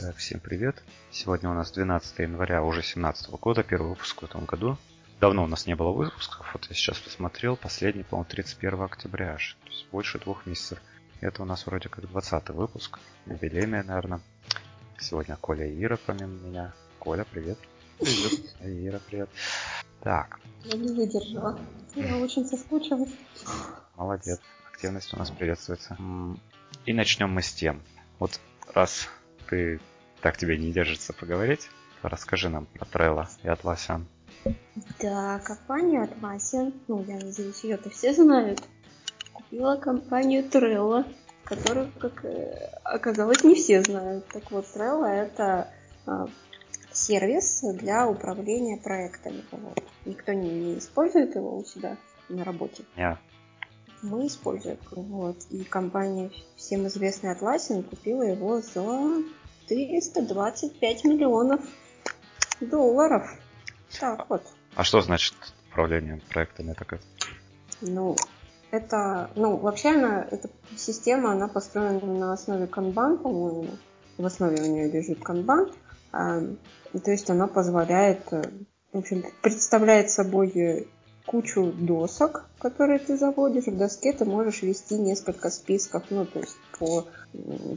[0.00, 0.80] Так, всем привет.
[1.10, 4.78] Сегодня у нас 12 января уже 17 года, первый выпуск в этом году.
[5.18, 9.56] Давно у нас не было выпусков, вот я сейчас посмотрел, последний, по-моему, 31 октября аж,
[9.64, 10.78] то есть больше двух месяцев.
[11.20, 14.20] Это у нас вроде как 20 выпуск, юбилейный, наверное.
[15.00, 16.72] Сегодня Коля и Ира помимо меня.
[17.00, 17.58] Коля, привет.
[17.98, 18.54] Привет.
[18.60, 19.30] Ира, привет.
[20.00, 20.38] Так.
[20.62, 21.58] Я не выдержала.
[21.96, 23.10] Я очень соскучилась.
[23.96, 24.38] Молодец.
[24.72, 25.98] Активность у нас приветствуется.
[26.86, 27.82] И начнем мы с тем.
[28.20, 28.38] Вот
[28.72, 29.08] раз
[29.48, 29.80] ты
[30.20, 31.68] так тебе не держится поговорить,
[32.02, 34.04] расскажи нам про Trello и Atlassian.
[35.00, 38.62] Да, компания Atlassian, ну, я надеюсь, ее-то все знают,
[39.32, 41.04] купила компанию Trello,
[41.44, 44.26] которую, как э, оказалось, не все знают.
[44.28, 45.68] Так вот, Trello— это
[46.06, 46.28] а,
[46.92, 49.42] сервис для управления проектами.
[50.04, 51.96] Никто не, не использует его у себя
[52.28, 52.84] на работе.
[52.96, 53.16] Yeah.
[54.02, 54.78] Мы используем.
[54.92, 55.36] Вот.
[55.50, 59.22] И компания, всем известная Atlassian, купила его за
[59.68, 61.60] 325 миллионов
[62.60, 63.28] долларов.
[63.98, 64.42] Так вот.
[64.74, 65.34] А что значит
[65.70, 67.00] управление проектами такое?
[67.80, 68.16] Ну,
[68.70, 73.68] это, ну, вообще она, эта система, она построена на основе канбан, по-моему.
[74.16, 75.72] В основе у нее лежит канбан.
[76.12, 76.40] А,
[76.92, 78.42] то есть она позволяет, э,
[78.92, 80.88] в общем, представляет собой
[81.28, 83.66] кучу досок, которые ты заводишь.
[83.66, 86.04] В доске ты можешь вести несколько списков.
[86.08, 87.06] Ну, то есть по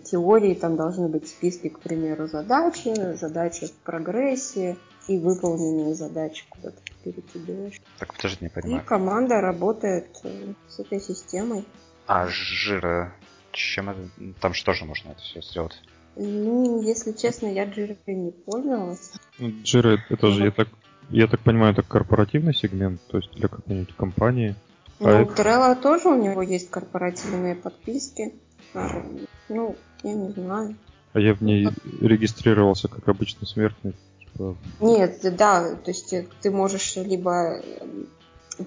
[0.06, 4.78] теории там должны быть списки, к примеру, задачи, задачи в прогрессе
[5.10, 7.82] и выполненные задачи, куда ты перекидываешь.
[8.00, 8.82] Так, подожди, не понимаю.
[8.82, 11.66] И команда работает э, с этой системой.
[12.08, 13.14] А жира,
[13.52, 14.00] чем это?
[14.40, 15.82] Там что же можно это все сделать?
[16.16, 19.12] Ну, если честно, я Jira не пользовалась.
[19.40, 20.68] Ну, Jira это же, я так
[21.12, 24.56] я так понимаю, это корпоративный сегмент, то есть для какой-нибудь компании.
[25.00, 25.34] Ну, а это...
[25.34, 28.34] Trello тоже у него есть корпоративные подписки.
[28.74, 29.04] А,
[29.50, 30.76] ну, я не знаю.
[31.14, 31.68] А я в ней
[32.00, 33.94] регистрировался как обычный смертный.
[34.20, 34.56] Типа...
[34.80, 37.62] Нет, да, то есть ты можешь либо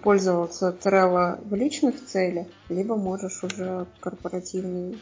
[0.03, 4.99] пользоваться Trello в личных целях, либо можешь уже корпоративный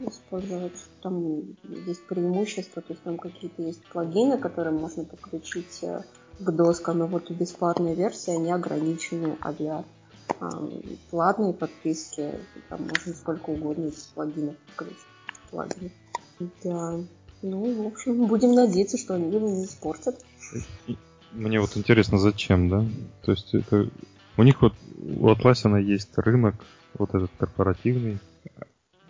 [0.00, 0.76] использовать.
[1.02, 1.42] Там
[1.86, 6.02] есть преимущества, то есть там какие-то есть плагины, которые можно подключить э,
[6.38, 9.84] к доскам, и вот бесплатные версии, они ограничены, а для
[10.40, 10.46] э,
[11.10, 12.32] платной подписки
[12.68, 14.98] там можно сколько угодно плагинов открыть.
[15.50, 15.90] Плагины.
[16.64, 17.00] Да.
[17.42, 20.16] Ну, в общем, будем надеяться, что они его не испортят.
[21.32, 22.84] Мне вот интересно, зачем, да?
[23.22, 23.88] То есть это...
[24.38, 26.56] У них вот, у Atlassian есть рынок,
[26.94, 28.18] вот этот корпоративный,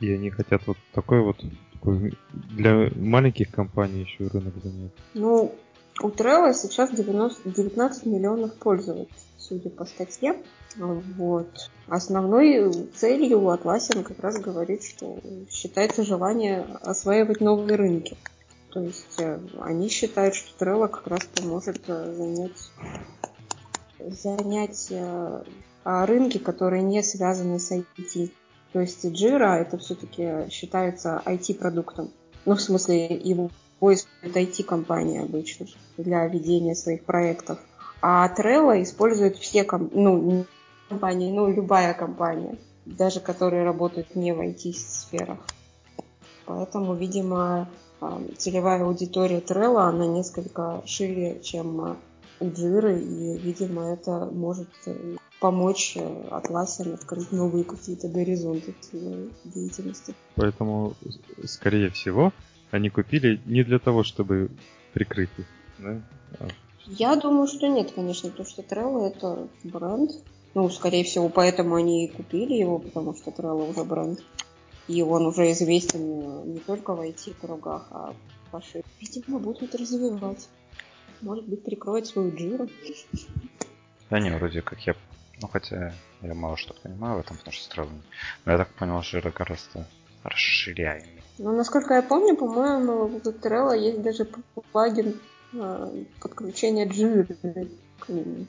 [0.01, 1.43] и они хотят вот такой вот
[1.73, 4.93] такой для маленьких компаний еще рынок занять.
[5.15, 5.55] Ну,
[6.03, 9.09] у Trello сейчас 90, 19 миллионов пользователей,
[9.39, 10.37] судя по статье.
[10.77, 11.71] Вот.
[11.89, 15.19] Основной целью у Atlassian как раз говорит, что
[15.51, 18.17] считается желание осваивать новые рынки.
[18.71, 22.71] То есть э, они считают, что Trello как раз поможет э, занять,
[23.99, 25.43] занять э,
[25.85, 28.33] рынки, которые не связаны с IT.
[28.75, 32.11] То есть Jira это все-таки считается IT-продуктом.
[32.45, 35.67] Ну, в смысле, его использует IT-компания обычно
[35.97, 37.59] для ведения своих проектов.
[38.03, 40.47] А Trello используют все ком- ну,
[40.89, 45.39] компании, ну, любая компания, даже которые работают не в IT-сферах.
[46.45, 47.69] Поэтому, видимо,
[48.39, 51.99] целевая аудитория Trello, она несколько шире, чем
[52.39, 58.75] у Jira, и, видимо, это может э, помочь Atlassian открыть новые какие-то горизонты
[59.45, 60.15] деятельности.
[60.35, 60.93] Поэтому,
[61.47, 62.33] скорее всего,
[62.71, 64.51] они купили не для того, чтобы
[64.93, 65.47] прикрыть их,
[65.79, 66.03] да?
[66.41, 66.49] А...
[66.87, 70.13] Я думаю, что нет, конечно, потому что Trello это бренд.
[70.55, 74.21] Ну, скорее всего, поэтому они и купили его, потому что Trello уже бренд.
[74.89, 78.15] И он уже известен не только в IT-кругах, а
[78.51, 78.85] пошире.
[79.01, 80.49] Видимо, будут развивать.
[81.21, 82.69] Может быть, прикроет свою джиру.
[84.11, 84.95] Да не, вроде как я...
[85.43, 88.03] Ну, хотя я мало что понимаю в этом, потому что странно.
[88.45, 89.87] Но я так понял, что это гораздо
[90.23, 91.23] расширяемый.
[91.39, 94.27] Ну, насколько я помню, по-моему, у Trello есть даже
[94.73, 95.17] плагин
[95.53, 97.37] э, подключения джиры
[97.99, 98.47] к нему.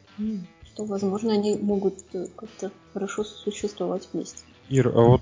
[0.63, 4.44] Что, возможно, они могут э, как-то хорошо существовать вместе.
[4.69, 5.22] Ир, а вот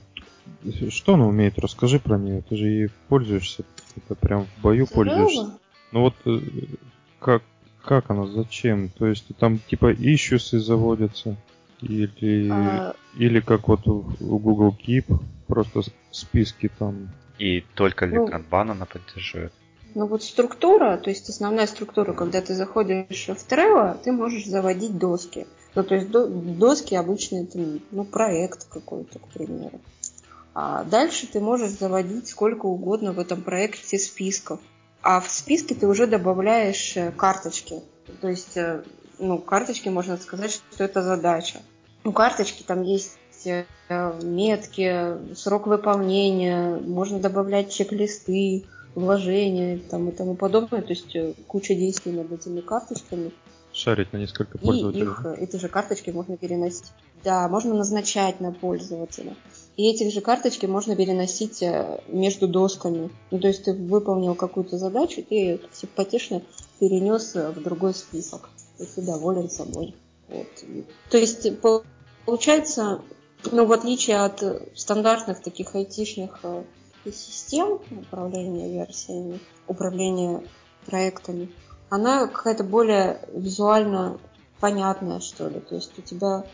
[0.90, 1.58] что она умеет?
[1.58, 2.44] Расскажи про нее.
[2.48, 3.64] Ты же ей пользуешься.
[3.96, 4.94] Это прям в бою Trello?
[4.94, 5.58] пользуешься.
[5.92, 6.40] Ну вот э,
[7.20, 7.42] как,
[7.84, 8.90] как она, зачем?
[8.90, 11.36] То есть там типа issues заводятся?
[11.82, 12.96] Или, а...
[13.18, 17.10] или как вот у Google Keep, просто списки там.
[17.38, 19.54] И только ли ну, Kanban она поддерживает?
[19.94, 24.98] Ну вот структура, то есть основная структура, когда ты заходишь в Trello, ты можешь заводить
[24.98, 25.48] доски.
[25.74, 27.60] Ну, то есть до, доски обычно это,
[27.92, 29.80] ну, проект какой-то, к примеру.
[30.54, 34.60] А дальше ты можешь заводить сколько угодно в этом проекте списков.
[35.02, 37.82] А в списке ты уже добавляешь э, карточки.
[38.22, 38.84] То есть, э,
[39.20, 41.60] ну, карточки можно сказать, что это задача.
[42.06, 43.66] У карточки там есть э,
[44.24, 48.66] метки, срок выполнения, можно добавлять чек-листы,
[48.96, 50.82] вложения там, и тому подобное.
[50.82, 51.16] То есть
[51.48, 53.32] куча действий над этими карточками.
[53.74, 55.02] Шарить на несколько пользователей.
[55.02, 56.86] И их, эти же карточки можно переносить.
[57.24, 59.36] Да, можно назначать на пользователя.
[59.76, 63.10] И эти же карточки можно переносить э, между досками.
[63.32, 66.42] Ну, то есть ты выполнил какую-то задачу, ты ее симпатично
[66.80, 68.50] перенес э, в другой список.
[68.80, 69.94] И ты доволен собой.
[70.30, 70.48] Вот.
[71.10, 71.48] То есть
[72.26, 73.02] получается,
[73.52, 74.44] ну, в отличие от
[74.76, 76.64] стандартных таких айтишных э,
[77.06, 80.44] систем управления версиями, управления
[80.86, 81.52] проектами,
[81.90, 84.20] она какая-то более визуально
[84.60, 85.60] понятная, что ли.
[85.60, 86.46] То есть у тебя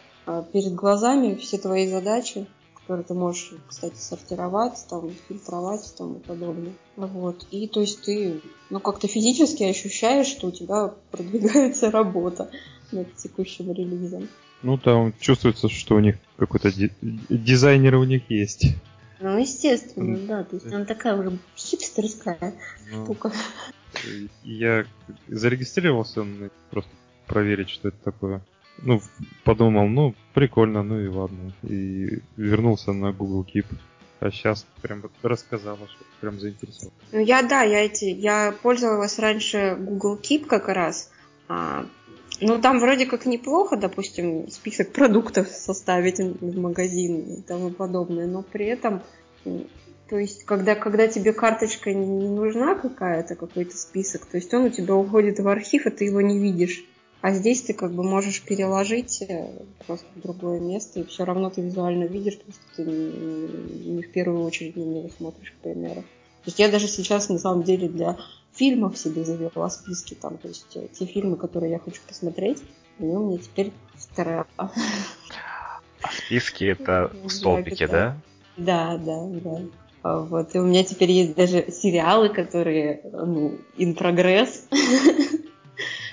[0.51, 6.73] перед глазами все твои задачи, которые ты можешь, кстати, сортировать, там, фильтровать и тому подобное.
[6.97, 7.45] Вот.
[7.51, 12.51] И то есть ты, ну, как-то физически ощущаешь, что у тебя продвигается работа
[12.91, 14.27] над текущим релизом.
[14.63, 18.75] Ну, там чувствуется, что у них какой-то ди- дизайнер у них есть.
[19.19, 20.43] Ну, естественно, да.
[20.43, 22.53] То есть она такая уже хипстерская
[22.91, 23.31] ну, штука.
[24.43, 24.85] Я
[25.27, 26.25] зарегистрировался
[26.69, 26.91] просто
[27.27, 28.41] проверить, что это такое
[28.81, 29.01] ну,
[29.43, 31.53] подумал, ну, прикольно, ну и ладно.
[31.63, 33.65] И вернулся на Google Keep.
[34.19, 36.93] А сейчас прям вот рассказала, что прям заинтересовал.
[37.11, 41.11] Ну я да, я эти, я пользовалась раньше Google Keep как раз.
[41.47, 41.85] А,
[42.41, 48.41] ну там вроде как неплохо, допустим, список продуктов составить в магазин и тому подобное, но
[48.41, 49.01] при этом,
[50.09, 54.69] то есть когда, когда тебе карточка не нужна какая-то, какой-то список, то есть он у
[54.69, 56.83] тебя уходит в архив, а ты его не видишь.
[57.21, 59.51] А здесь ты как бы можешь переложить э,
[59.85, 64.11] просто в другое место, и все равно ты визуально видишь, просто ты не, не в
[64.11, 66.01] первую очередь на него смотришь, к примеру.
[66.01, 68.17] То есть я даже сейчас на самом деле для
[68.53, 72.62] фильмов себе завела списки там, то есть э, те фильмы, которые я хочу посмотреть,
[73.00, 74.45] они у меня теперь вторая.
[74.57, 74.69] А
[76.12, 78.18] списки это столбики, да?
[78.57, 79.62] Да, да, да.
[80.03, 84.62] Вот, и у меня теперь есть даже сериалы, которые, ну, in progress.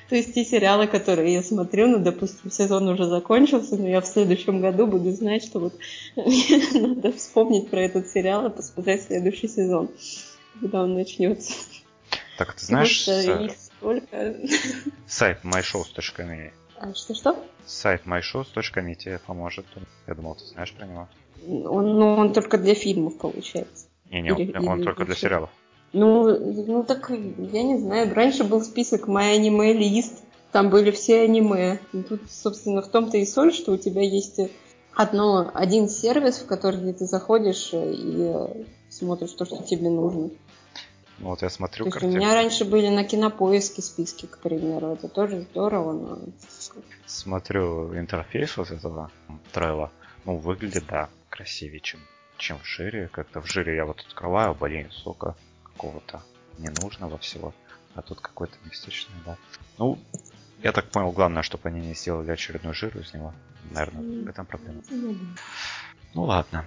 [0.08, 4.06] То есть те сериалы, которые я смотрю, ну, допустим, сезон уже закончился, но я в
[4.06, 5.74] следующем году буду знать, что вот
[6.16, 9.90] надо вспомнить про этот сериал и посмотреть следующий сезон,
[10.60, 11.52] когда он начнется.
[12.38, 13.02] Так, ты знаешь...
[13.02, 14.36] сколько.
[15.08, 16.52] Сайт myshows.me.
[16.78, 17.44] А, что-что?
[17.66, 19.66] Сайт myshows.me тебе поможет.
[20.06, 21.08] Я думал, ты знаешь про него.
[21.46, 23.86] Он, ну, он только для фильмов, получается.
[24.10, 25.50] Не-не, он, или, он или только для сериалов.
[25.92, 28.14] Ну, ну так, я не знаю.
[28.14, 30.20] Раньше был список My Anime List,
[30.52, 31.80] там были все аниме.
[31.92, 34.40] И тут, собственно, в том-то и соль, что у тебя есть
[34.94, 38.32] одно, один сервис, в который ты заходишь и
[38.90, 40.30] смотришь то, что тебе нужно.
[41.18, 44.92] Ну, вот я смотрю То есть у меня раньше были на кинопоиске списки, к примеру.
[44.92, 46.18] Это тоже здорово, но...
[47.06, 49.10] Смотрю интерфейс вот этого
[49.52, 49.90] трейла.
[50.24, 52.00] Ну, выглядит, да, красивее, чем,
[52.36, 53.08] чем в жире.
[53.08, 55.34] Как-то в жире я вот открываю, блин, сока
[55.64, 56.22] какого-то
[56.58, 57.52] ненужного всего.
[57.94, 59.36] А тут какой-то местечный, да.
[59.78, 59.98] Ну,
[60.62, 63.34] я так понял, главное, чтобы они не сделали очередной жир из него.
[63.70, 64.82] Наверное, в этом проблема.
[66.14, 66.64] Ну ладно,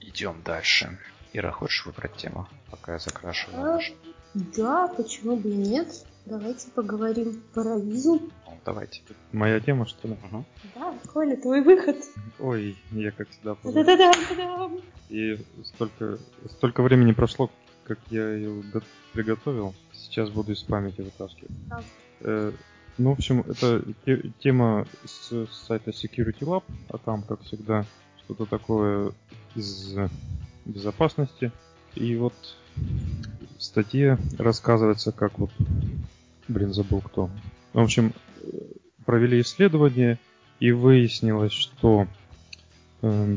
[0.00, 0.98] идем дальше.
[1.32, 3.76] Ира, хочешь выбрать тему, пока я закрашиваю?
[3.76, 3.80] А,
[4.34, 6.04] да, почему бы и нет?
[6.26, 8.20] Давайте поговорим про визу.
[8.46, 9.02] Ну, давайте.
[9.32, 10.14] Моя тема, что ли?
[10.14, 10.44] Угу.
[10.74, 11.96] Да, Коля, твой выход.
[12.38, 14.12] Ой, я как всегда Да-да-да.
[15.08, 16.18] И столько,
[16.50, 17.50] столько времени прошло,
[17.84, 18.62] как я ее
[19.12, 19.74] приготовил.
[19.92, 21.50] Сейчас буду из памяти вытаскивать.
[22.20, 22.52] Э,
[22.98, 27.86] ну, в общем, это те, тема с сайта Security Lab, а там, как всегда,
[28.24, 29.12] что-то такое
[29.54, 29.96] из
[30.70, 31.52] безопасности.
[31.94, 32.34] И вот
[33.58, 35.50] в статье рассказывается, как вот...
[36.48, 37.30] Блин, забыл кто.
[37.72, 38.12] В общем,
[39.04, 40.18] провели исследование,
[40.60, 42.06] и выяснилось, что
[43.02, 43.36] э,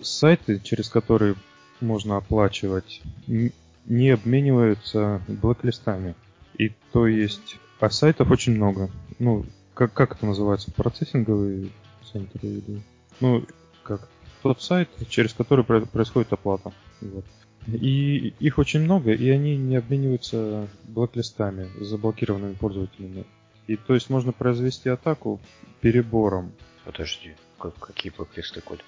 [0.00, 1.34] сайты, через которые
[1.80, 6.14] можно оплачивать, не обмениваются блэк-листами.
[6.56, 8.90] И то есть, а сайтов очень много.
[9.18, 9.44] Ну,
[9.74, 10.70] как, как это называется?
[10.72, 11.70] Процессинговые
[12.10, 12.82] центры или...
[13.20, 13.44] Ну,
[13.82, 14.08] как?
[14.48, 16.72] Тот сайт, через который происходит оплата.
[17.02, 17.26] Вот.
[17.66, 23.26] И их очень много, и они не обмениваются блэк-листами с заблокированными пользователями.
[23.66, 25.38] И то есть можно произвести атаку
[25.82, 26.52] перебором.
[26.86, 28.80] Подожди, как, какие блэк-листы, Коль?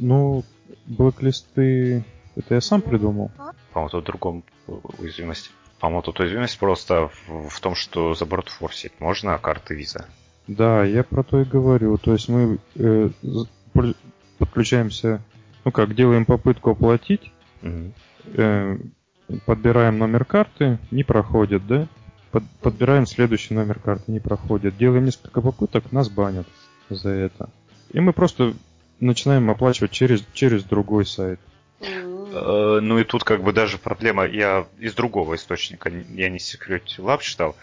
[0.00, 0.42] Ну,
[0.86, 3.30] блэк-листы это я сам придумал.
[3.72, 4.42] По-моему, тут в другом
[4.98, 5.52] уязвимость.
[5.78, 10.08] По-моему, тут уязвимость просто в, в том, что за форсить можно карты виза.
[10.48, 11.98] Да, я про то и говорю.
[11.98, 13.10] То есть мы э,
[14.42, 15.22] подключаемся,
[15.64, 17.30] ну как, делаем попытку оплатить,
[17.62, 17.92] угу.
[18.34, 18.78] э,
[19.46, 21.86] подбираем номер карты, не проходит, да?
[22.32, 24.76] Под, подбираем следующий номер карты, не проходит.
[24.76, 26.46] Делаем несколько попыток, нас банят
[26.88, 27.50] за это.
[27.92, 28.54] И мы просто
[28.98, 31.38] начинаем оплачивать через, через другой сайт.
[31.80, 36.98] Э, ну и тут как бы даже проблема, я из другого источника, я не Security
[36.98, 37.54] Lab читал,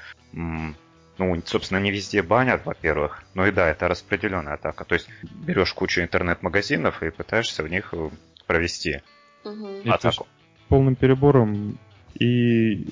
[1.20, 3.24] ну, собственно, не везде банят, во-первых.
[3.34, 4.86] Ну и да, это распределенная атака.
[4.86, 8.10] То есть берешь кучу интернет-магазинов и пытаешься в них э,
[8.48, 9.02] провести
[9.44, 9.68] угу.
[9.86, 10.28] атаку.
[10.68, 11.78] Полным перебором.
[12.16, 12.88] И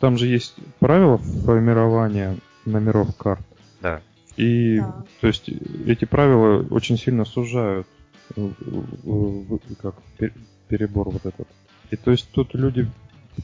[0.00, 3.44] там же есть правила формирования номеров карт.
[3.82, 4.00] Да.
[4.36, 5.04] И да.
[5.20, 5.48] то есть
[5.86, 7.86] эти правила очень сильно сужают
[9.80, 9.94] как
[10.68, 11.46] перебор вот этот.
[11.90, 12.90] И то есть тут люди,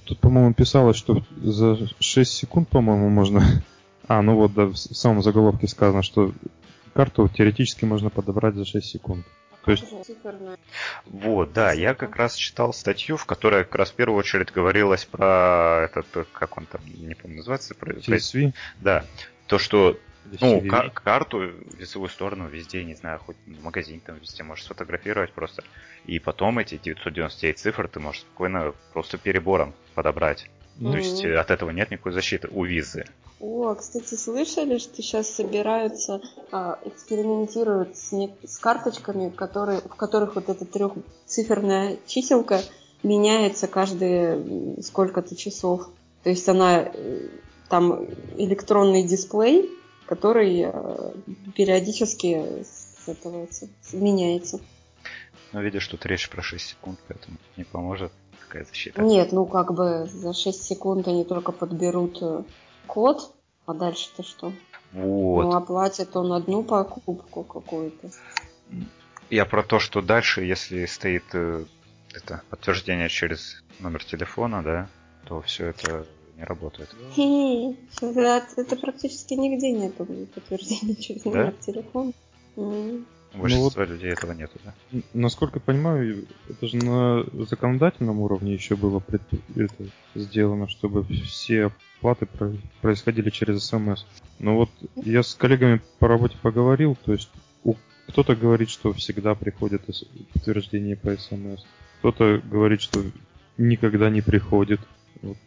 [0.05, 3.43] тут, по-моему, писалось, что за 6 секунд, по-моему, можно...
[4.11, 6.33] А, ну вот, да, в самом заголовке сказано, что
[6.95, 9.25] карту теоретически можно подобрать за 6 секунд.
[9.65, 9.85] То есть...
[11.07, 15.05] Вот, да, я как раз читал статью, в которой как раз в первую очередь говорилось
[15.05, 17.77] про этот, как он там, не помню, называется?
[17.77, 17.93] Про...
[17.93, 18.53] CSV?
[18.81, 19.05] Да,
[19.47, 19.97] то, что
[20.41, 25.33] ну, кар- карту, лицевую сторону везде, не знаю, хоть в магазине там везде можешь сфотографировать
[25.33, 25.63] просто.
[26.07, 30.51] И потом эти 999 цифр ты можешь спокойно просто перебором подобрать.
[30.81, 30.91] Mm-hmm.
[30.91, 33.05] То есть э, от этого нет никакой защиты у визы.
[33.41, 36.21] О, кстати, слышали, что сейчас собираются,
[36.53, 42.61] а, экспериментируют с, не, с карточками, которые, в которых вот эта трехциферная чиселка
[43.03, 45.89] меняется каждые сколько-то часов.
[46.23, 47.29] То есть она э,
[47.71, 48.05] там
[48.37, 49.71] электронный дисплей,
[50.05, 51.13] который э,
[51.57, 54.61] периодически с меняется.
[55.53, 58.13] Но видишь, тут речь про 6 секунд, поэтому не поможет
[58.47, 59.01] такая защита.
[59.01, 62.23] Нет, ну как бы за 6 секунд они только подберут
[62.91, 63.35] код,
[63.67, 64.53] а дальше-то что?
[64.93, 65.45] Вот.
[65.45, 68.11] Ну, оплатит он одну покупку какую-то.
[69.31, 71.65] Я про то, что дальше, если стоит э,
[72.13, 74.89] это подтверждение через номер телефона, да,
[75.27, 76.07] то все это
[76.37, 76.91] не работает.
[78.57, 82.13] Это практически нигде нет подтверждения через номер телефона.
[83.35, 85.01] У большинства ну, людей этого нету, да?
[85.15, 89.85] Насколько понимаю, это же на законодательном уровне еще было это
[90.15, 92.27] сделано, чтобы все оплаты
[92.81, 94.05] происходили через СМС.
[94.39, 97.31] Но вот я с коллегами по работе поговорил, то есть
[98.11, 99.83] кто-то говорит, что всегда приходит
[100.33, 101.65] подтверждение по СМС,
[102.01, 103.05] кто-то говорит, что
[103.57, 104.81] никогда не приходит.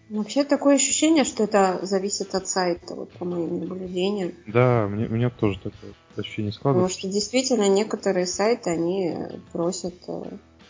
[0.09, 4.33] Вообще такое ощущение, что это зависит от сайта, вот по моим наблюдениям.
[4.45, 6.95] Да, мне, у меня тоже такое ощущение складывается.
[6.95, 9.17] Потому что действительно некоторые сайты, они
[9.51, 10.23] просят э,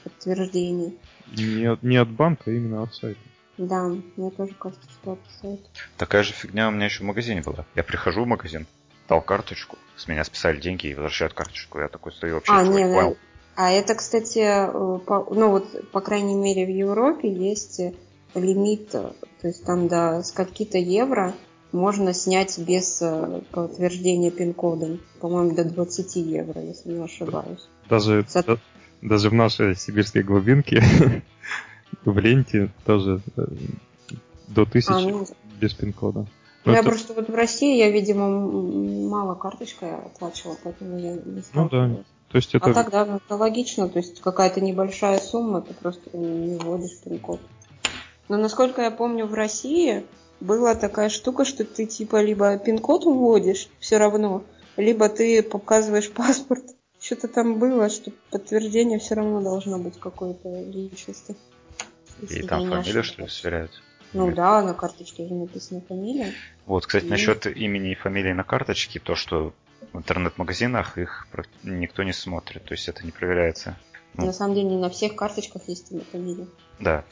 [0.04, 0.98] подтверждений.
[1.36, 3.20] Не от, не от банка, а именно от сайта.
[3.58, 5.64] Да, мне тоже кажется, что от сайта.
[5.98, 7.66] Такая же фигня у меня еще в магазине была.
[7.76, 8.66] Я прихожу в магазин,
[9.10, 11.80] дал карточку, с меня списали деньги и возвращают карточку.
[11.80, 12.54] Я такой стою вообще.
[12.54, 13.18] А, нет, понял.
[13.56, 17.82] А это, кстати, э, по, ну вот, по крайней мере, в Европе есть
[18.36, 21.34] лимит, то есть там до скольки-то евро
[21.74, 25.02] можно снять без э, подтверждения пин-кодом.
[25.20, 27.68] По-моему, до 20 евро, если не ошибаюсь.
[27.90, 28.44] Даже, Со...
[28.44, 28.58] да,
[29.02, 30.84] даже в нашей сибирской глубинке
[32.06, 33.46] в ленте тоже э,
[34.48, 35.28] до 1000 а, ну...
[35.60, 36.28] без пин-кода.
[36.66, 36.90] Ну, я это...
[36.90, 38.30] просто вот в России я, видимо,
[39.10, 41.90] мало карточкой оплачивала, поэтому я не Ну да.
[42.30, 42.72] То есть это...
[42.72, 47.40] А тогда это логично, то есть какая-то небольшая сумма, ты просто не вводишь пин-код.
[48.30, 50.06] Но насколько я помню, в России
[50.40, 54.44] была такая штука, что ты типа либо пин-код вводишь все равно,
[54.78, 56.64] либо ты показываешь паспорт.
[57.00, 61.36] Что-то там было, что подтверждение все равно должно быть какой-то личности.
[62.30, 63.72] И там фамилию, что ли, сверяют?
[64.14, 64.36] Ну Нет.
[64.36, 66.32] да, на карточке же написана фамилия.
[66.66, 67.10] Вот, кстати, и...
[67.10, 69.54] насчет имени и фамилии на карточке, то, что
[69.92, 71.28] в интернет-магазинах их
[71.64, 73.76] никто не смотрит, то есть это не проверяется.
[74.14, 76.48] На самом деле не на всех карточках есть имя фамилия.
[76.80, 77.04] Да.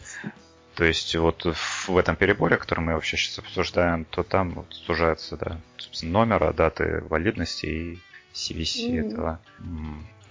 [0.76, 5.38] То есть вот в этом переборе, который мы вообще сейчас обсуждаем, то там вот сужается,
[5.38, 8.00] да, собственно, номера, даты валидности и
[8.34, 9.08] CVC mm-hmm.
[9.08, 9.40] этого.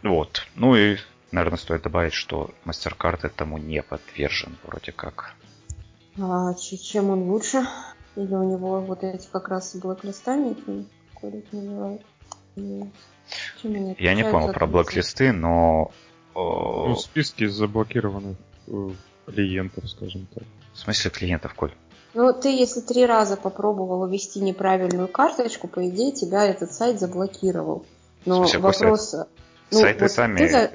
[0.02, 0.46] Вот.
[0.54, 0.96] Ну и,
[1.30, 5.34] наверное, стоит добавить, что MasterCard этому не подвержен вроде как.
[6.18, 7.66] А чем он лучше?
[8.16, 10.56] Или у него вот эти как раз блэк-листами,
[11.52, 12.02] называют?
[12.56, 15.92] Я не понял про блэк-листы, но...
[16.34, 18.36] Ну, списки заблокированных
[18.68, 18.90] э,
[19.30, 20.44] клиентов, скажем так.
[20.72, 21.72] В смысле клиентов, Коль?
[22.14, 27.86] Ну, ты, если три раза попробовал ввести неправильную карточку, по идее, тебя этот сайт заблокировал.
[28.26, 29.10] Но смысле, вопрос...
[29.10, 29.28] Сайт?
[29.70, 30.70] Ну, Сайты вот сами, за...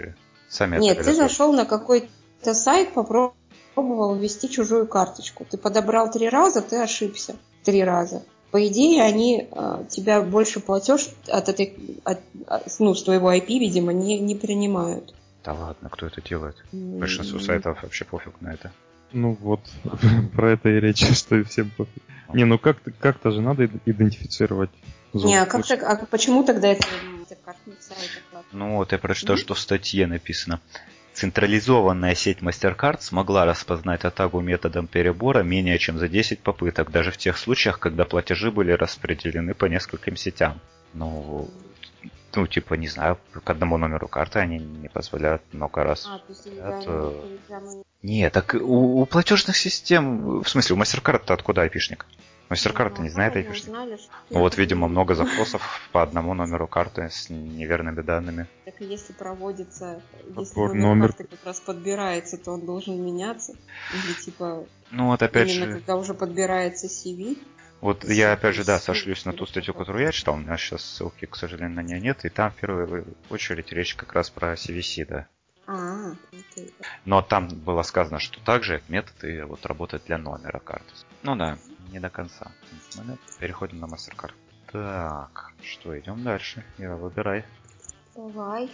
[0.47, 5.45] сами Нет, ты зашел на какой-то сайт, попробовал ввести чужую карточку.
[5.49, 8.23] Ты подобрал три раза, ты ошибся три раза.
[8.51, 12.19] По идее, они э, тебя больше платеж от этой, от,
[12.79, 15.13] ну, с твоего IP, видимо, не, не принимают.
[15.45, 16.55] Да ладно, кто это делает?
[16.71, 18.71] Большинство сайтов вообще пофиг на это.
[19.13, 19.61] Ну вот,
[20.35, 22.01] про это и речь, что и всем пофиг.
[22.33, 24.71] Не, ну как-то как же надо идентифицировать
[25.13, 25.29] зон.
[25.29, 26.83] Не, а, как так, а почему тогда это
[27.45, 27.55] как
[28.51, 29.39] Ну вот я прочитал, mm-hmm.
[29.39, 30.59] что в статье написано.
[31.13, 37.17] Централизованная сеть MasterCard смогла распознать атаку методом перебора менее чем за 10 попыток, даже в
[37.17, 40.59] тех случаях, когда платежи были распределены по нескольким сетям.
[40.93, 41.49] Ну,
[42.35, 46.07] ну, типа, не знаю, к одному номеру карты они не позволяют много раз.
[46.07, 47.13] А, то есть это...
[48.01, 52.05] Не, так у, у платежных систем, в смысле, у MasterCard-то откуда айпишник?
[52.49, 53.73] MasterCard-то не знает айпишник.
[54.29, 55.61] Ну, вот, видимо, много запросов
[55.91, 58.47] по одному номеру карты с неверными данными.
[58.65, 60.01] Так и если проводится,
[60.37, 63.53] если номер, номер карты как раз подбирается, то он должен меняться?
[63.93, 64.65] Или типа...
[64.91, 65.79] Ну, вот опять именно же...
[65.79, 67.37] когда уже подбирается CV?
[67.85, 70.33] Вот я опять же, да, сошлюсь на ту статью, которую я читал.
[70.33, 72.25] У меня сейчас ссылки, к сожалению, на нее нет.
[72.25, 75.27] И там в первую очередь речь как раз про CVC, да.
[75.67, 76.73] А, окей.
[77.05, 80.91] Но там было сказано, что также методы вот работают для номера карты.
[81.21, 81.59] Ну да,
[81.91, 82.51] не до конца.
[83.39, 84.33] Переходим на MasterCard.
[84.71, 86.65] Так, что, идем дальше.
[86.79, 87.45] Ира, выбирай.
[88.15, 88.71] Давай.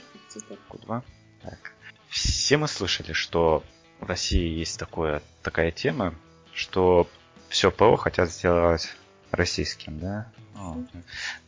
[0.69, 1.01] Q2.
[1.41, 1.73] Так.
[2.07, 3.61] Все мы слышали, что
[3.99, 6.15] в России есть такое, такая тема,
[6.53, 7.09] что
[7.49, 8.95] все ПО хотят сделать
[9.31, 10.31] российским, да?
[10.55, 10.77] О,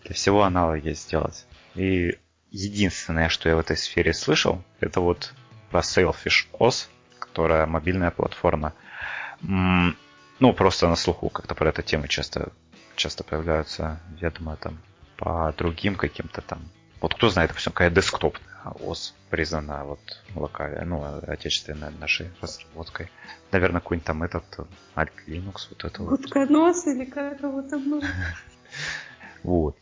[0.04, 1.46] для всего аналоги сделать.
[1.76, 2.18] И
[2.52, 5.34] единственное, что я в этой сфере слышал, это вот
[5.70, 6.88] про Sailfish OS,
[7.20, 8.74] которая мобильная платформа.
[9.42, 12.52] Ну, просто на слуху как-то про эту тему часто,
[12.96, 14.80] часто появляются, я думаю, там
[15.18, 16.62] по другим каким-то там
[17.04, 18.38] вот кто знает, допустим, какая десктоп
[18.72, 20.00] ОС признана вот
[20.36, 23.10] локально, ну, отечественной нашей разработкой.
[23.52, 24.44] Наверное, какой-нибудь там этот
[24.96, 26.20] Alt Linux, вот это вот.
[26.20, 28.02] Утконос или как его там
[29.44, 29.78] Вот.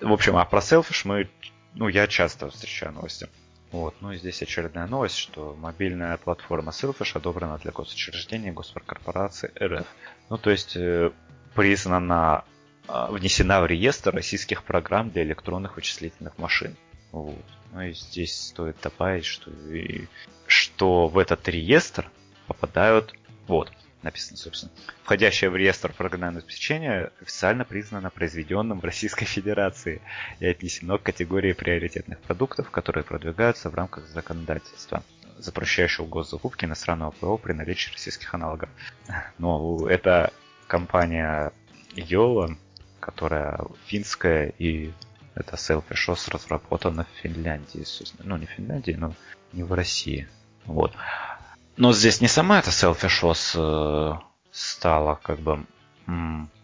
[0.00, 1.28] В общем, а про Selfish мы,
[1.74, 3.28] ну, я часто встречаю новости.
[3.72, 9.86] Вот, ну и здесь очередная новость, что мобильная платформа Selfish одобрена для госучреждений, госкорпораций РФ.
[10.28, 11.12] Ну, то есть э,
[11.54, 12.44] признана
[12.88, 16.76] а, внесена в реестр российских программ для электронных вычислительных машин.
[17.12, 17.44] Вот.
[17.72, 19.50] Ну и здесь стоит добавить, что,
[20.46, 22.10] что в этот реестр
[22.46, 23.14] попадают,
[23.46, 24.72] вот, написано, собственно,
[25.04, 30.02] входящее в реестр программного обеспечения официально признано произведенным в Российской Федерации
[30.40, 35.04] и отнесено к категории приоритетных продуктов, которые продвигаются в рамках законодательства
[35.38, 38.68] запрещающего госзакупки иностранного ПО при наличии российских аналогов.
[39.38, 40.32] Но это
[40.66, 41.52] компания
[41.94, 42.56] Yola
[43.00, 44.92] которая финская, и
[45.40, 47.84] это Selfish OS разработана в Финляндии.
[48.22, 49.14] Ну, не в Финляндии, но
[49.52, 50.28] не в России.
[50.64, 50.92] Вот.
[51.76, 54.18] Но здесь не сама эта Selfish э,
[54.52, 55.66] стала как бы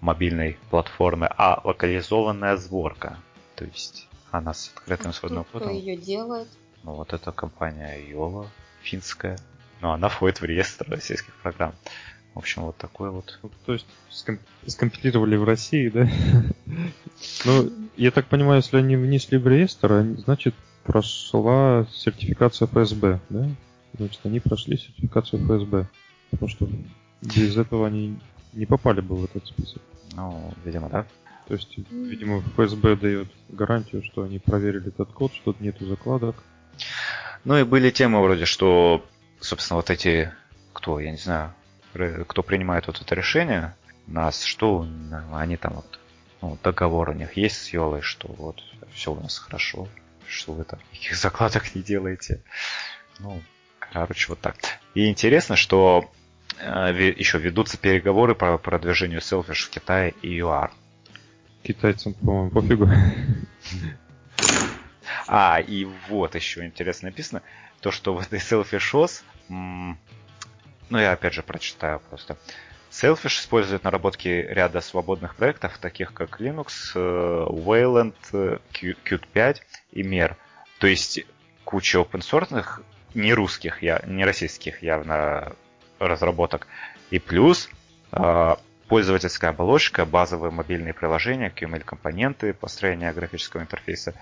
[0.01, 3.19] мобильной платформой, а локализованная сборка.
[3.55, 5.69] То есть она с открытым а исходным кодом.
[5.69, 6.49] Кто ее делает?
[6.83, 8.49] Ну, вот эта компания Yola,
[8.83, 9.39] финская.
[9.81, 11.75] Но она входит в реестр российских программ.
[12.37, 13.38] В общем, вот такой вот.
[13.42, 16.07] Ну, то есть ском- скомпилировали в России, да?
[17.46, 23.49] Ну, я так понимаю, если они внесли в реестр, значит, прошла сертификация ФСБ, да?
[23.96, 25.88] Значит, они прошли сертификацию ФСБ.
[26.31, 26.68] Потому что
[27.22, 28.18] без этого они
[28.53, 29.81] не попали бы в этот список.
[30.14, 31.07] Ну, видимо, да.
[31.49, 36.37] То есть, видимо, ФСБ дает гарантию, что они проверили этот код, что тут нету закладок.
[37.44, 39.07] Ну и были темы вроде, что,
[39.40, 40.31] собственно, вот эти,
[40.75, 41.55] кто, я не знаю,
[42.27, 43.75] кто принимает вот это решение,
[44.07, 44.87] нас, что
[45.33, 45.99] они там вот,
[46.41, 49.89] ну, договор у них есть с Йолой, что вот все у нас хорошо,
[50.29, 52.41] что вы там никаких закладок не делаете.
[53.19, 53.43] Ну,
[53.79, 54.57] короче, вот так.
[54.95, 56.11] И интересно, что
[56.59, 60.73] э, еще ведутся переговоры по продвижению Selfish в Китае и ЮАР.
[61.63, 62.89] Китайцам, по-моему, пофигу.
[65.29, 67.43] А, и вот еще интересно написано,
[67.81, 70.05] то, что в этой Selfish OS
[70.88, 72.37] ну, я опять же прочитаю просто.
[72.90, 80.03] Selfish использует наработки ряда свободных проектов, таких как Linux, э, Wayland, э, Qt 5 и
[80.03, 80.37] Mer.
[80.79, 81.20] То есть
[81.64, 82.64] куча open source
[83.14, 85.53] не русских, не российских явно
[85.99, 86.68] разработок.
[87.11, 87.68] И плюс
[88.12, 88.57] э,
[88.88, 94.14] пользовательская оболочка, базовые мобильные приложения, QML-компоненты, построение графического интерфейса,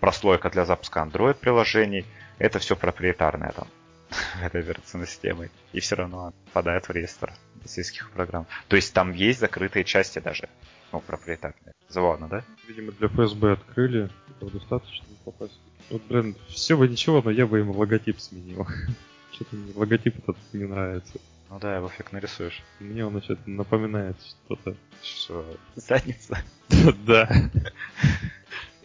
[0.00, 2.06] прослойка для запуска Android-приложений.
[2.38, 3.66] Это все проприетарное там
[4.42, 8.46] этой операционной системой, и все равно попадает в реестр российских программ.
[8.68, 10.48] То есть там есть закрытые части даже,
[10.92, 11.74] ну, проприетарные.
[11.88, 12.44] Забавно, да?
[12.66, 15.58] Видимо, для ФСБ открыли, этого достаточно попасть.
[15.90, 18.66] Вот, блин, все бы ничего, но я бы им логотип сменил.
[19.32, 21.18] Что-то мне логотип этот не нравится.
[21.50, 22.62] Ну да, его фиг нарисуешь.
[22.80, 24.74] Мне он что-то напоминает что-то.
[25.02, 25.44] Что?
[25.76, 26.38] Задница?
[27.06, 27.28] Да.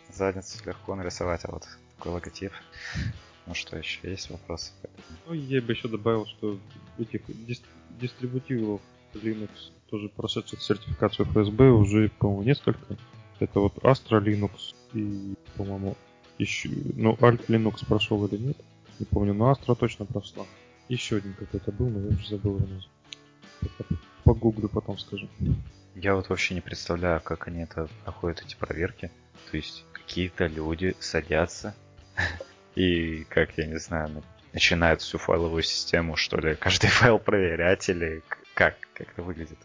[0.09, 2.51] Задницу легко нарисовать, а вот такой логотип.
[3.45, 4.73] Ну что еще, есть вопросы?
[5.27, 6.59] Ну, я бы еще добавил, что
[6.97, 7.63] этих дис-
[7.99, 8.81] дистрибутивов
[9.13, 9.49] Linux,
[9.89, 12.97] тоже прошедших сертификацию FSB, уже, по-моему, несколько.
[13.39, 15.95] Это вот Astra Linux и, по-моему,
[16.37, 18.57] еще, ну, Alt Linux прошел или нет,
[18.99, 20.45] не помню, но Astra точно прошла.
[20.89, 24.01] Еще один какой-то был, но я уже забыл его название.
[24.23, 25.27] Погуглю потом скажу.
[25.95, 29.11] Я вот вообще не представляю, как они это проходят, эти проверки.
[29.51, 31.75] То есть какие-то люди садятся
[32.75, 34.23] и, как я не знаю,
[34.57, 38.23] начинают всю файловую систему, что ли, каждый файл проверять или
[38.55, 39.59] как, как это выглядит?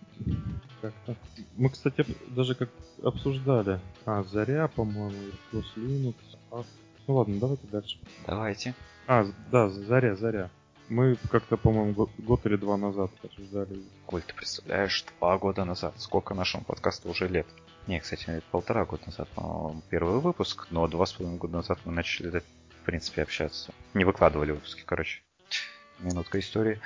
[0.82, 1.16] Как-то.
[1.56, 2.68] Мы, кстати, даже как
[3.02, 3.80] обсуждали.
[4.04, 6.16] А, Заря, по-моему, плюс Linux.
[6.50, 6.62] А...
[7.06, 7.98] Ну ладно, давайте дальше.
[8.26, 8.74] Давайте.
[9.06, 10.50] А, да, Заря, Заря.
[10.90, 13.80] Мы как-то, по-моему, год, год или два назад обсуждали.
[14.04, 15.94] Коль, ты представляешь, два года назад.
[15.96, 17.46] Сколько нашему подкасту уже лет?
[17.86, 21.92] Не, кстати, полтора года назад, по-моему, первый выпуск, но два с половиной года назад мы
[21.92, 22.42] начали,
[22.82, 23.72] в принципе, общаться.
[23.94, 25.22] Не выкладывали выпуски, короче.
[26.00, 26.80] Минутка истории.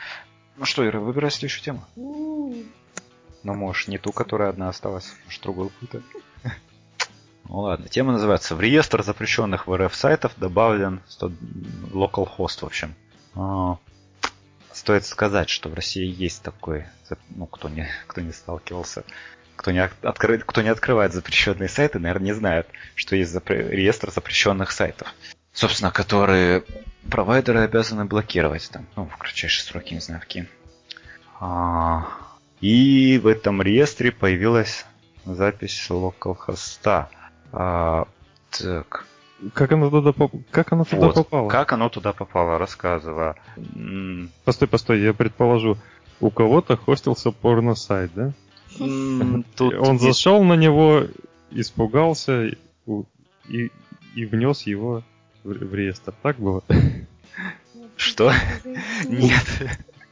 [0.56, 1.84] Ну что, Ира, выбирай следующую тему.
[1.96, 6.02] Ну, можешь не ту, которая одна осталась, может, другую какую-то.
[7.48, 11.00] Ну ладно, тема называется «В реестр запрещенных в РФ сайтов добавлен
[11.92, 12.92] localhost, в общем.
[13.36, 13.78] А,
[14.72, 16.86] стоит сказать, что в России есть такой,
[17.30, 19.04] ну, кто не, кто не сталкивался,
[19.54, 24.10] кто не, откры, кто не открывает запрещенные сайты, наверное, не знает, что есть запре- реестр
[24.10, 25.14] запрещенных сайтов.
[25.56, 26.64] Собственно, которые
[27.10, 30.46] провайдеры обязаны блокировать там, ну, в кратчайшие сроки, не знаю, в какие.
[31.40, 32.08] А,
[32.60, 34.84] и в этом реестре появилась
[35.24, 37.06] запись localhost.
[37.52, 38.06] А,
[38.50, 39.06] так.
[39.54, 40.34] Как оно туда, поп...
[40.50, 41.14] как оно туда вот.
[41.14, 41.48] попало?
[41.48, 43.34] Как оно туда попало, рассказываю.
[44.44, 45.78] Постой, постой, я предположу,
[46.20, 48.32] у кого-то хостился порно-сайт, да?
[48.76, 51.04] Тут Он зашел на него,
[51.50, 52.50] испугался
[53.48, 53.70] и,
[54.14, 55.02] и внес его
[55.46, 56.12] в, реестр.
[56.22, 56.62] Так было?
[57.96, 58.32] Что?
[59.04, 59.46] Нет.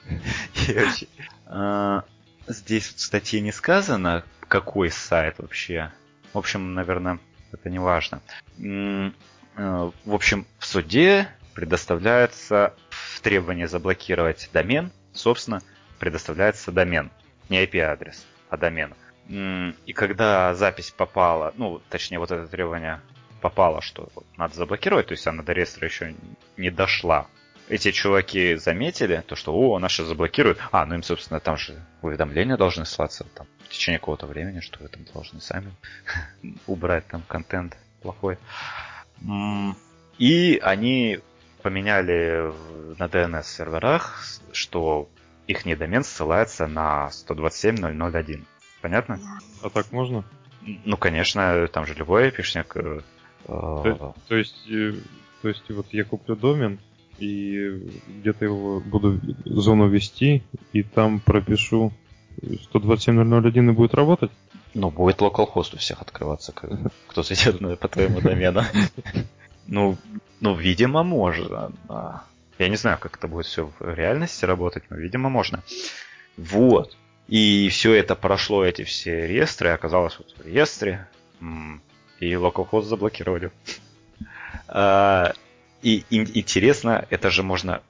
[1.46, 2.04] А,
[2.46, 5.92] здесь в статье не сказано, какой сайт вообще.
[6.32, 7.18] В общем, наверное,
[7.52, 8.20] это не важно.
[8.58, 9.10] Э,
[9.56, 15.62] в общем, в суде предоставляется в требовании заблокировать домен, собственно,
[15.98, 17.10] предоставляется домен,
[17.48, 18.94] не IP-адрес, а домен.
[19.28, 23.00] И когда запись попала, ну, точнее, вот это требование
[23.44, 26.14] попало, что вот надо заблокировать, то есть она до реестра еще
[26.56, 27.26] не дошла.
[27.68, 30.58] Эти чуваки заметили, то что, о, наши заблокируют.
[30.72, 34.82] А, ну им, собственно, там же уведомления должны слаться там, в течение какого-то времени, что
[34.82, 35.74] вы там должны сами
[36.66, 38.38] убрать там контент плохой.
[40.16, 41.20] И они
[41.60, 42.50] поменяли
[42.98, 45.10] на DNS серверах, что
[45.46, 48.42] их недомен ссылается на 127.0.0.1.
[48.80, 49.20] Понятно?
[49.62, 50.24] А так можно?
[50.62, 52.74] Ну, конечно, там же любой айпишник.
[53.46, 54.94] То, то есть, э,
[55.42, 56.78] то есть вот я куплю домен
[57.18, 61.92] и где-то его буду зону вести и там пропишу
[62.40, 64.30] 127.0.0.1 и будет работать?
[64.74, 66.52] Ну, будет localhost у всех открываться,
[67.06, 68.62] кто зайдет по твоему домену.
[69.66, 69.96] Ну,
[70.40, 71.72] ну, видимо, можно.
[72.58, 75.62] Я не знаю, как это будет все в реальности работать, но, видимо, можно.
[76.36, 76.98] Вот.
[77.28, 81.08] И все это прошло, эти все реестры, оказалось вот в реестре.
[82.20, 83.50] И localhost заблокировали.
[84.68, 85.32] А,
[85.82, 87.82] и интересно, это же можно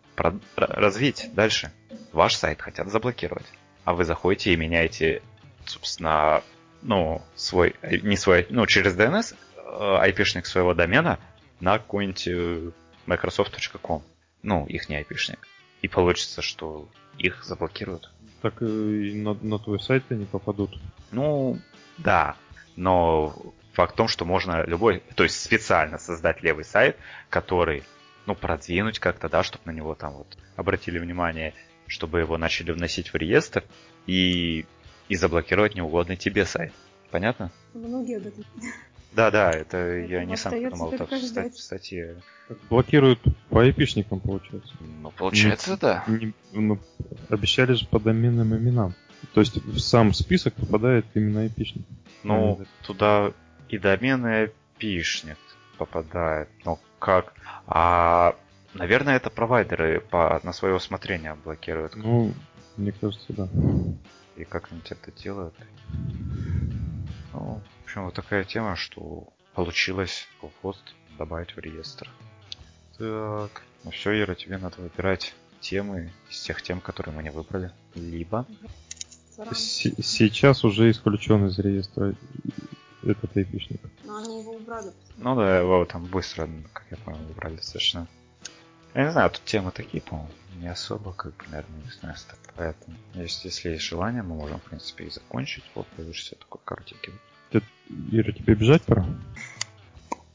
[0.57, 1.73] развить дальше.
[2.13, 3.47] Ваш сайт хотят заблокировать.
[3.85, 5.23] А вы заходите и меняете,
[5.67, 6.43] собственно,
[6.83, 11.19] ну, свой, не свой, ну, через DNS IP-шник э, своего домена
[11.61, 12.71] на какой-нибудь э,
[13.07, 14.03] microsoft.com.
[14.43, 15.39] Ну, их не IP-шник.
[15.83, 18.11] И получится, что их заблокируют.
[18.43, 20.79] Так и на, на твой сайт они попадут.
[21.11, 21.59] Ну,
[21.99, 22.37] да.
[22.77, 23.35] Но
[23.75, 26.97] факт в том, что можно любой, то есть специально создать левый сайт,
[27.29, 27.83] который,
[28.27, 31.53] ну, продвинуть как-то, да, чтобы на него там вот обратили внимание,
[31.87, 33.65] чтобы его начали вносить в реестр
[34.07, 34.65] и,
[35.09, 36.73] и заблокировать неугодный тебе сайт.
[37.11, 37.51] Понятно?
[37.75, 38.45] Многие об этом.
[39.15, 42.17] Да, да, это, это я не сам придумал, это в статье.
[42.69, 44.75] Блокируют по айпишникам, получается.
[44.81, 46.05] Ну, получается, не, да.
[46.09, 46.81] Не, ну,
[47.29, 48.97] обещали же по доменным именам.
[49.33, 51.87] То есть в сам список попадает именно айпишник.
[52.25, 53.33] Ну, туда
[53.75, 55.39] и домен, и айпишник
[55.79, 56.49] попадает.
[56.65, 57.33] Ну, как?
[57.67, 58.37] А,
[58.75, 61.97] наверное, это провайдеры по, на свое усмотрение блокируют.
[61.97, 62.33] Ну,
[62.77, 63.49] мне кажется, да.
[64.37, 65.55] И как они это делают?
[67.33, 70.29] Ну, в общем, вот такая тема, что получилось
[70.63, 72.09] пост добавить в реестр.
[72.99, 77.73] Так, ну все, Ира, тебе надо выбирать темы из тех тем, которые мы не выбрали.
[77.95, 78.47] Либо...
[79.53, 82.15] С- сейчас уже исключен из реестра
[83.11, 83.81] этот эпичник.
[84.05, 84.93] Но они его убрали.
[85.17, 88.07] Ну да, его там быстро, как я понял, убрали достаточно
[88.95, 92.17] Я не знаю, тут темы такие, по-моему, не особо, как бы, наверное, не знаю,
[92.57, 95.65] поэтому, если, если есть желание, мы можем, в принципе, и закончить.
[95.75, 97.13] Вот, появишься такой картинки.
[98.11, 99.05] Ира, тебе бежать пора?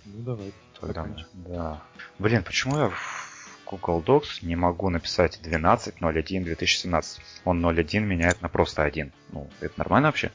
[0.05, 0.53] Ну, давай.
[0.79, 1.81] Тогда, да.
[2.19, 7.19] Блин, почему я в Google Docs не могу написать 12.01.2017?
[7.45, 9.11] Он 0.1 меняет на просто 1.
[9.31, 10.31] Ну, это нормально вообще?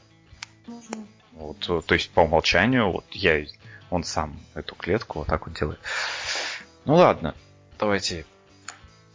[0.67, 1.07] Можно.
[1.35, 3.45] Вот, то есть по умолчанию, вот я,
[3.89, 5.79] он сам эту клетку вот так вот делает.
[6.85, 7.35] Ну ладно,
[7.77, 8.25] давайте.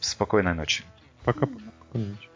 [0.00, 0.84] Спокойной ночи.
[1.24, 1.46] Пока.
[1.46, 2.29] Спокойной ночи.